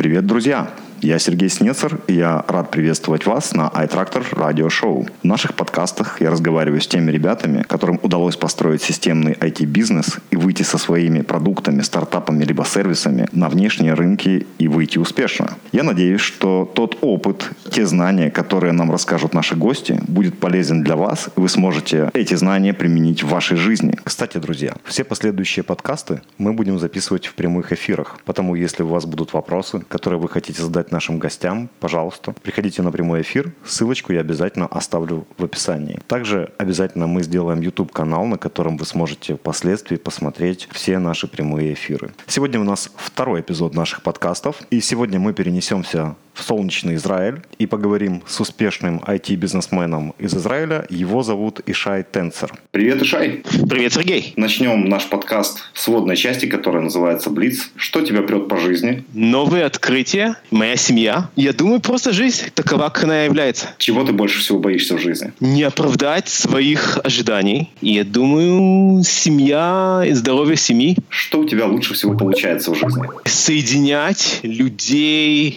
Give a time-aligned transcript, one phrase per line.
[0.00, 0.70] Привет, друзья!
[1.02, 5.08] Я Сергей Снецер, и я рад приветствовать вас на iTractor Radio Show.
[5.22, 10.62] В наших подкастах я разговариваю с теми ребятами, которым удалось построить системный IT-бизнес и выйти
[10.62, 15.56] со своими продуктами, стартапами либо сервисами на внешние рынки и выйти успешно.
[15.72, 20.96] Я надеюсь, что тот опыт, те знания, которые нам расскажут наши гости, будет полезен для
[20.96, 23.98] вас, и вы сможете эти знания применить в вашей жизни.
[24.04, 29.06] Кстати, друзья, все последующие подкасты мы будем записывать в прямых эфирах, потому если у вас
[29.06, 33.52] будут вопросы, которые вы хотите задать нашим гостям, пожалуйста, приходите на прямой эфир.
[33.64, 36.00] Ссылочку я обязательно оставлю в описании.
[36.06, 42.12] Также обязательно мы сделаем YouTube-канал, на котором вы сможете впоследствии посмотреть все наши прямые эфиры.
[42.26, 44.62] Сегодня у нас второй эпизод наших подкастов.
[44.70, 50.86] И сегодня мы перенесемся в солнечный Израиль и поговорим с успешным IT-бизнесменом из Израиля.
[50.88, 52.52] Его зовут Ишай Тенцер.
[52.70, 53.42] Привет, Ишай.
[53.68, 54.32] Привет, Сергей.
[54.36, 57.70] Начнем наш подкаст с водной части, которая называется Блиц.
[57.76, 59.04] Что тебя прет по жизни?
[59.12, 61.28] Новые открытия, моя семья.
[61.36, 63.68] Я думаю, просто жизнь такова, как она является.
[63.78, 65.32] Чего ты больше всего боишься в жизни?
[65.40, 67.70] Не оправдать своих ожиданий.
[67.82, 70.96] И я думаю, семья и здоровье семьи.
[71.08, 73.02] Что у тебя лучше всего получается в жизни?
[73.26, 75.56] Соединять людей,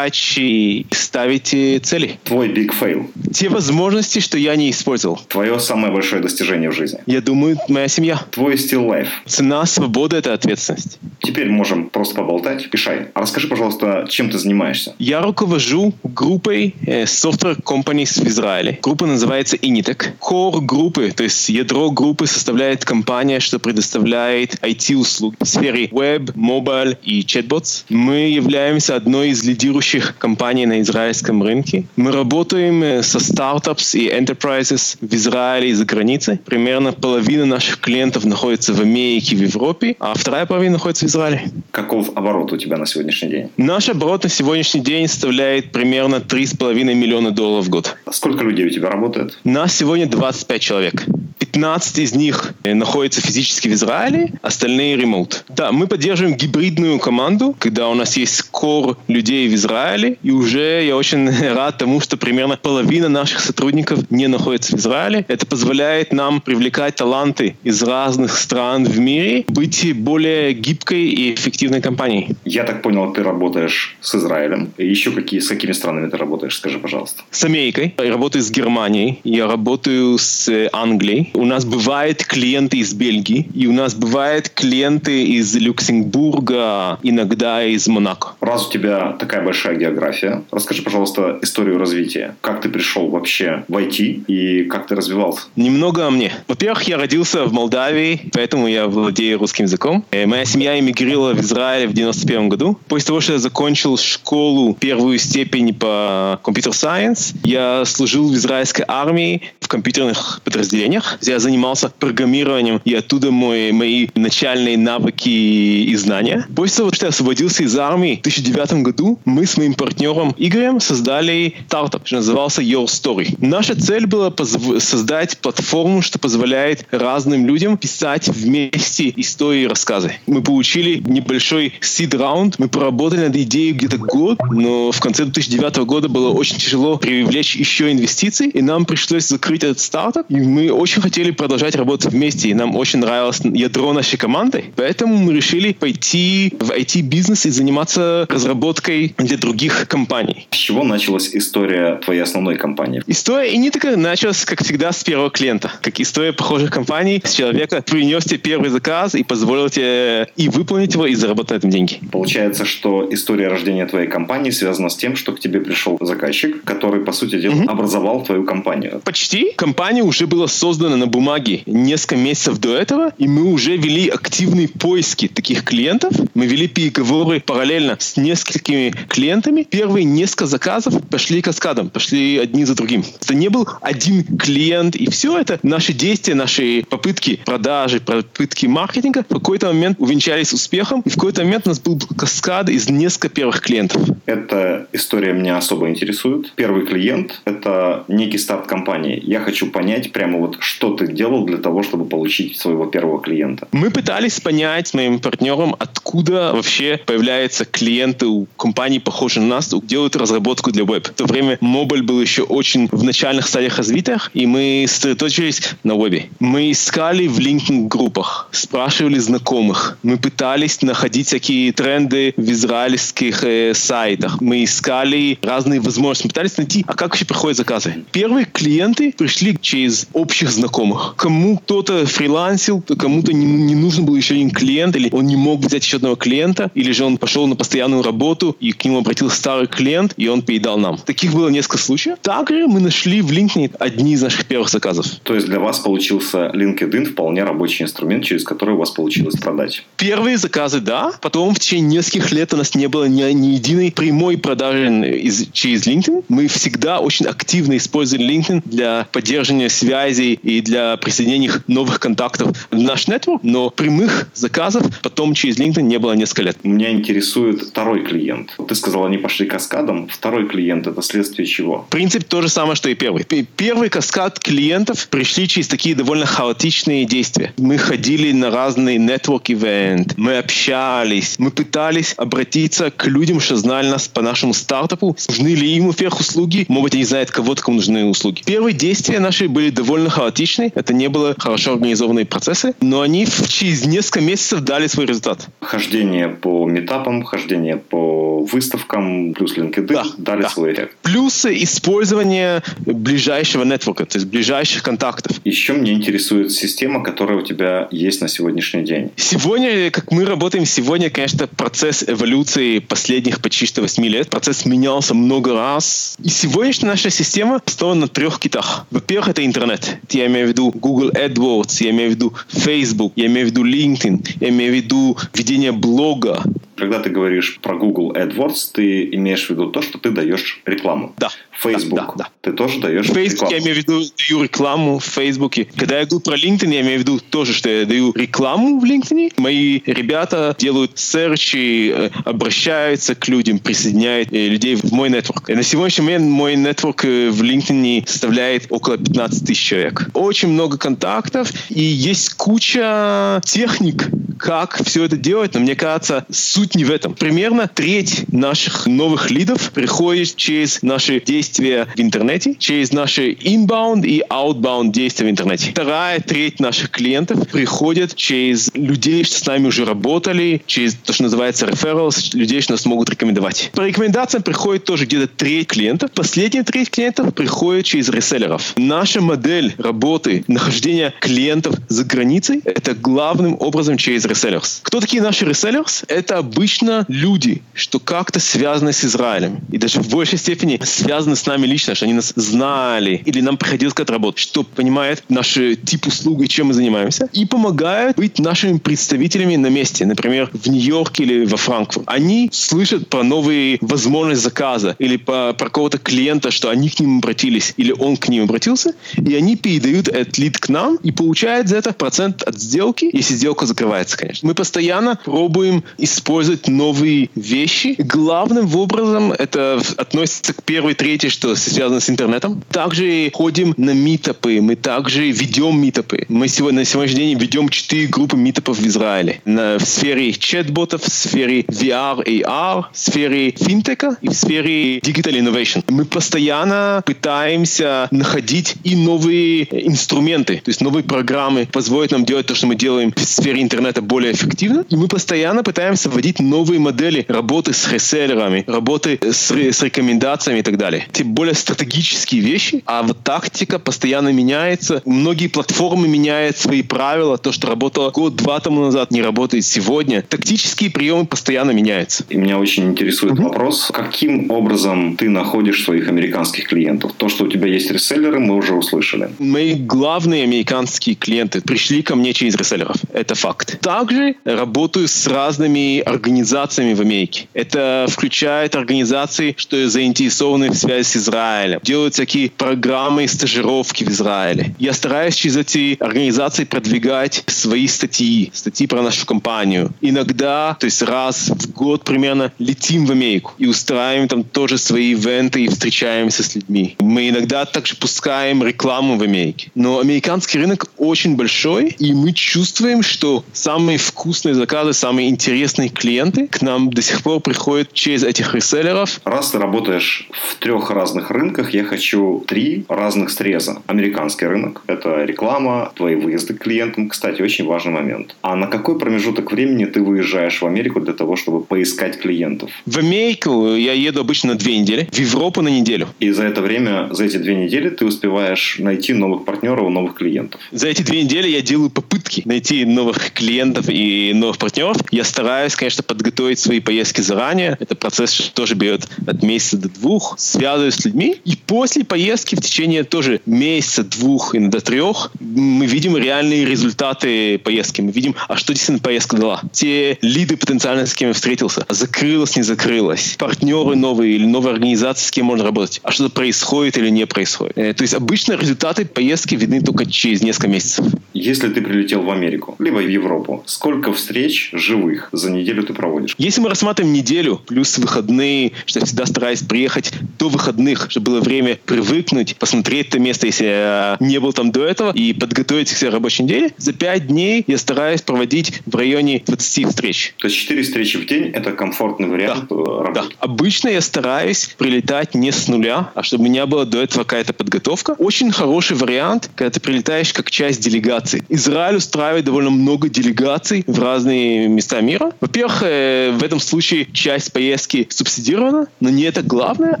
[0.10, 2.18] задачи, задачи, ставите цели.
[2.24, 3.06] Твой big fail.
[3.32, 5.20] Те возможности, что я не использовал.
[5.28, 7.00] Твое самое большое достижение в жизни.
[7.06, 8.20] Я думаю, моя семья.
[8.30, 9.08] Твой стил life.
[9.26, 10.98] Цена свободы– это ответственность.
[11.20, 12.70] Теперь можем просто поболтать.
[12.70, 13.08] Пишай.
[13.14, 14.94] А расскажи, пожалуйста, чем ты занимаешься?
[14.98, 18.78] Я руковожу группой э, software companies в Израиле.
[18.82, 20.12] Группа называется Initec.
[20.20, 26.96] Core группы, то есть ядро группы составляет компания, что предоставляет IT-услуги в сфере web, mobile
[27.02, 27.84] и chatbots.
[27.88, 31.84] Мы являемся одной из лидирующих ведущих компаний на израильском рынке.
[31.96, 36.38] Мы работаем со стартапс и enterprises в Израиле и за границей.
[36.38, 41.42] Примерно половина наших клиентов находится в Америке, в Европе, а вторая половина находится в Израиле.
[41.70, 43.50] Каков оборот у тебя на сегодняшний день?
[43.56, 47.96] Наш оборот на сегодняшний день составляет примерно 3,5 миллиона долларов в год.
[48.10, 49.38] Сколько людей у тебя работает?
[49.44, 51.06] Нас сегодня 25 человек.
[51.40, 55.44] 15 из них э, находятся физически в Израиле, остальные ремонт.
[55.48, 59.79] Да, мы поддерживаем гибридную команду, когда у нас есть кор людей в Израиле,
[60.22, 65.24] и уже я очень рад тому, что примерно половина наших сотрудников не находится в Израиле.
[65.28, 71.80] Это позволяет нам привлекать таланты из разных стран в мире, быть более гибкой и эффективной
[71.80, 72.36] компанией.
[72.44, 74.72] Я так понял, ты работаешь с Израилем.
[74.78, 76.56] Еще какие, с какими странами ты работаешь?
[76.56, 77.22] Скажи, пожалуйста.
[77.30, 77.94] С Америкой.
[77.98, 79.20] Я работаю с Германией.
[79.24, 85.24] Я работаю с Англией у нас бывают клиенты из Бельгии, и у нас бывают клиенты
[85.24, 88.32] из Люксембурга, иногда из Монако.
[88.40, 92.36] Раз у тебя такая большая география, расскажи, пожалуйста, историю развития.
[92.40, 95.42] Как ты пришел вообще в IT и как ты развивался?
[95.56, 96.32] Немного о мне.
[96.48, 100.04] Во-первых, я родился в Молдавии, поэтому я владею русским языком.
[100.10, 102.78] Э, моя семья эмигрировала в Израиль в 91 году.
[102.88, 108.84] После того, что я закончил школу, первую степень по компьютер сайенс, я служил в израильской
[108.86, 116.46] армии в компьютерных подразделениях я занимался программированием, и оттуда мои, мои начальные навыки и знания.
[116.54, 120.80] После того, что я освободился из армии в 2009 году, мы с моим партнером Игорем
[120.80, 123.36] создали стартап, что назывался Your Story.
[123.38, 124.32] Наша цель была
[124.78, 130.14] создать платформу, что позволяет разным людям писать вместе истории и рассказы.
[130.26, 135.76] Мы получили небольшой seed раунд, мы поработали над идеей где-то год, но в конце 2009
[135.84, 140.72] года было очень тяжело привлечь еще инвестиции, и нам пришлось закрыть этот стартап, и мы
[140.72, 144.64] очень хотели продолжать работать вместе, и нам очень нравилось ядро нашей команды.
[144.76, 149.49] Поэтому мы решили пойти в IT-бизнес и заниматься разработкой для других
[149.86, 150.46] компаний.
[150.50, 153.02] С чего началась история твоей основной компании?
[153.06, 155.72] История и не такая началась, как всегда, с первого клиента.
[155.82, 160.94] Как история похожих компаний, с человека принес тебе первый заказ и позволил тебе и выполнить
[160.94, 161.98] его, и заработать на этом деньги.
[162.12, 167.04] Получается, что история рождения твоей компании связана с тем, что к тебе пришел заказчик, который,
[167.04, 167.66] по сути дела, mm-hmm.
[167.66, 169.00] образовал твою компанию.
[169.04, 169.52] Почти.
[169.56, 174.68] Компания уже была создана на бумаге несколько месяцев до этого, и мы уже вели активные
[174.68, 176.12] поиски таких клиентов.
[176.34, 179.39] Мы вели переговоры параллельно с несколькими клиентами.
[179.70, 183.04] Первые несколько заказов пошли каскадом, пошли одни за другим.
[183.20, 189.24] Это не был один клиент, и все это наши действия, наши попытки продажи, попытки маркетинга
[189.28, 193.32] в какой-то момент увенчались успехом, и в какой-то момент у нас был каскад из нескольких
[193.32, 194.02] первых клиентов.
[194.26, 196.52] Эта история меня особо интересует.
[196.56, 199.20] Первый клиент– это некий старт компании.
[199.24, 203.68] Я хочу понять прямо вот, что ты делал для того, чтобы получить своего первого клиента.
[203.72, 209.72] Мы пытались понять с моим партнером, откуда вообще появляются клиенты у компаний, похожих на нас,
[209.82, 211.06] делают разработку для веб.
[211.06, 215.94] В то время мобиль был еще очень в начальных стадиях развития, и мы сосредоточились на
[215.94, 216.28] вебе.
[216.40, 219.98] Мы искали в LinkedIn группах, спрашивали знакомых.
[220.02, 224.40] Мы пытались находить всякие тренды в израильских э, сайтах.
[224.40, 226.26] Мы искали разные возможности.
[226.26, 228.04] Мы пытались найти, а как вообще приходят заказы.
[228.12, 231.14] Первые клиенты пришли через общих знакомых.
[231.16, 235.60] Кому кто-то фрилансил, кому-то не, не нужен был еще один клиент, или он не мог
[235.60, 239.19] взять еще одного клиента, или же он пошел на постоянную работу, и к нему обратился
[239.28, 240.98] старый клиент, и он передал нам.
[240.98, 242.18] Таких было несколько случаев.
[242.22, 245.06] Также мы нашли в LinkedIn одни из наших первых заказов.
[245.22, 249.84] То есть для вас получился LinkedIn вполне рабочий инструмент, через который у вас получилось продать?
[249.96, 251.12] Первые заказы, да.
[251.20, 254.88] Потом в течение нескольких лет у нас не было ни, ни единой прямой продажи
[255.18, 256.24] из, через LinkedIn.
[256.28, 262.76] Мы всегда очень активно использовали LinkedIn для поддержания связей и для присоединения новых контактов в
[262.76, 266.58] наш network, но прямых заказов потом через LinkedIn не было несколько лет.
[266.62, 268.56] Меня интересует второй клиент.
[268.68, 270.08] Ты сказал, они пошли каскадом.
[270.08, 271.86] Второй клиент– это следствие чего?
[271.90, 273.24] Принцип то же самое, что и первый.
[273.56, 277.52] Первый каскад клиентов пришли через такие довольно хаотичные действия.
[277.58, 283.88] Мы ходили на разные network event, мы общались, мы пытались обратиться к людям, что знали
[283.88, 287.76] нас по нашему стартапу, нужны ли им их услуги, может быть, они знают кого-то, кому
[287.76, 288.42] нужны услуги.
[288.44, 293.84] Первые действия наши были довольно хаотичны, это не было хорошо организованные процессы, но они через
[293.84, 295.48] несколько месяцев дали свой результат.
[295.60, 298.89] Хождение по метапам, хождение по выставкам,
[299.34, 300.48] плюс LinkedIn да, дали да.
[300.48, 300.96] свой эффект.
[301.02, 305.40] Плюсы использования ближайшего нетворка, то есть ближайших контактов.
[305.44, 309.10] Еще мне интересует система, которая у тебя есть на сегодняшний день.
[309.16, 314.30] Сегодня, как мы работаем сегодня, конечно, процесс эволюции последних почти что 8 лет.
[314.30, 316.16] Процесс менялся много раз.
[316.22, 318.86] И сегодняшняя наша система основана на трех китах.
[318.90, 319.98] Во-первых, это интернет.
[320.10, 323.64] Я имею в виду Google AdWords, я имею в виду Facebook, я имею в виду
[323.64, 326.42] LinkedIn, я имею в виду ведение блога,
[326.80, 331.14] когда ты говоришь про Google AdWords, ты имеешь в виду то, что ты даешь рекламу.
[331.18, 331.28] Да.
[331.60, 331.96] Facebook.
[331.96, 332.28] Да, да, да.
[332.40, 333.52] Ты тоже даешь в Facebook рекламу.
[333.52, 335.54] я имею в виду даю рекламу в Facebook.
[335.76, 338.84] Когда я говорю про LinkedIn, я имею в виду тоже, что я даю рекламу в
[338.84, 339.34] LinkedIn.
[339.36, 345.48] Мои ребята делают серчи, э, обращаются к людям, присоединяют э, людей в мой нетворк.
[345.48, 350.08] На сегодняшний момент мой нетворк э, в LinkedIn составляет около 15 тысяч человек.
[350.14, 356.69] Очень много контактов и есть куча техник, как все это делать, но мне кажется, суть
[356.74, 357.14] не в этом.
[357.14, 364.22] Примерно треть наших новых лидов приходит через наши действия в интернете, через наши inbound и
[364.28, 365.70] outbound действия в интернете.
[365.70, 371.24] Вторая треть наших клиентов приходят через людей, что с нами уже работали, через то, что
[371.24, 373.70] называется referrals, людей, что нас могут рекомендовать.
[373.74, 376.10] По рекомендациям приходит тоже где-то треть клиентов.
[376.12, 378.72] Последняя треть клиентов приходит через реселлеров.
[378.76, 384.80] Наша модель работы, нахождения клиентов за границей, это главным образом через resellers.
[384.82, 386.04] Кто такие наши resellers?
[386.08, 389.60] Это обычно люди, что как-то связаны с Израилем.
[389.72, 393.56] И даже в большей степени связаны с нами лично, что они нас знали или нам
[393.56, 398.76] приходилось как-то работать, что понимает наш тип услуги, чем мы занимаемся, и помогают быть нашими
[398.76, 402.04] представителями на месте, например, в Нью-Йорке или во Франкфурте.
[402.06, 407.18] Они слышат про новые возможности заказа или про, про какого-то клиента, что они к ним
[407.18, 411.68] обратились или он к ним обратился, и они передают этот лид к нам и получают
[411.68, 414.46] за это процент от сделки, если сделка закрывается, конечно.
[414.46, 417.94] Мы постоянно пробуем использовать новые вещи.
[417.98, 422.62] Главным образом это относится к первой трети, что связано с интернетом.
[422.70, 426.24] Также ходим на митапы, мы также ведем митапы.
[426.28, 429.40] Мы сегодня, на сегодняшний день ведем четыре группы митапов в Израиле.
[429.44, 435.38] На, в сфере чат-ботов, в сфере VR, AR, в сфере финтека и в сфере digital
[435.38, 435.84] innovation.
[435.88, 442.54] Мы постоянно пытаемся находить и новые инструменты, то есть новые программы позволят нам делать то,
[442.54, 444.84] что мы делаем в сфере интернета более эффективно.
[444.88, 450.62] И мы постоянно пытаемся вводить новые модели работы с реселлерами, работы с, с рекомендациями и
[450.62, 451.06] так далее.
[451.12, 455.02] Эти более стратегические вещи, а вот тактика постоянно меняется.
[455.04, 457.38] Многие платформы меняют свои правила.
[457.38, 460.22] То, что работало год-два тому назад, не работает сегодня.
[460.22, 462.24] Тактические приемы постоянно меняются.
[462.28, 463.42] И меня очень интересует mm-hmm.
[463.42, 467.12] вопрос, каким образом ты находишь своих американских клиентов?
[467.16, 469.30] То, что у тебя есть реселлеры, мы уже услышали.
[469.38, 472.96] Мои главные американские клиенты пришли ко мне через реселлеров.
[473.12, 473.80] Это факт.
[473.80, 477.48] Также работаю с разными организациями в Америке.
[477.54, 484.10] Это включает организации, что заинтересованы в связи с Израилем, делают всякие программы и стажировки в
[484.10, 484.74] Израиле.
[484.78, 489.92] Я стараюсь через эти организации продвигать свои статьи, статьи про нашу компанию.
[490.00, 495.12] Иногда, то есть раз в год примерно, летим в Америку и устраиваем там тоже свои
[495.12, 496.96] ивенты и встречаемся с людьми.
[497.00, 499.70] Мы иногда также пускаем рекламу в Америке.
[499.74, 506.09] Но американский рынок очень большой, и мы чувствуем, что самые вкусные заказы, самые интересные клиенты
[506.50, 509.20] к нам до сих пор приходят через этих реселлеров.
[509.24, 513.82] Раз ты работаешь в трех разных рынках, я хочу три разных среза.
[513.86, 518.36] Американский рынок— это реклама, твои выезды к клиентам, кстати, очень важный момент.
[518.42, 522.70] А на какой промежуток времени ты выезжаешь в Америку для того, чтобы поискать клиентов?
[522.86, 526.08] В Америку я еду обычно на две недели, в Европу на неделю.
[526.18, 530.60] И за это время, за эти две недели ты успеваешь найти новых партнеров, новых клиентов?
[530.72, 534.96] За эти две недели я делаю попытки найти новых клиентов и новых партнеров.
[535.10, 537.76] Я стараюсь, конечно, подготовить свои поездки заранее.
[537.80, 540.34] Это процесс тоже берет от месяца до двух.
[540.38, 541.36] Связываюсь с людьми.
[541.44, 548.00] И после поездки в течение тоже месяца, двух, иногда трех, мы видим реальные результаты поездки.
[548.00, 549.62] Мы видим, а что действительно поездка дала.
[549.72, 553.36] Те лиды потенциально, с кем я встретился, закрылось, не закрылось.
[553.38, 556.00] Партнеры новые или новые организации, с кем можно работать.
[556.02, 557.76] А что-то происходит или не происходит.
[557.76, 561.06] Э, то есть обычно результаты поездки видны только через несколько месяцев.
[561.34, 566.34] Если ты прилетел в Америку, либо в Европу, сколько встреч живых за неделю ты проводишь?
[566.38, 571.40] Если мы рассматриваем неделю, плюс выходные, что я всегда стараюсь приехать до выходных, чтобы было
[571.40, 575.96] время привыкнуть, посмотреть это место, если я не был там до этого, и подготовить к
[575.96, 580.34] себе рабочей неделе, за 5 дней я стараюсь проводить в районе 20 встреч.
[580.38, 582.76] То есть 4 встречи в день– это комфортный вариант да.
[582.76, 583.12] Э, работы?
[583.14, 583.24] Да.
[583.40, 587.52] Обычно я стараюсь прилетать не с нуля, а чтобы у меня была до этого какая-то
[587.52, 588.12] подготовка.
[588.18, 591.44] Очень хороший вариант, когда ты прилетаешь как часть делегации.
[591.48, 595.32] Израиль устраивает довольно много делегаций в разные места мира.
[595.40, 600.00] Во-первых, э, в этом случае часть поездки субсидирована, но не это главное,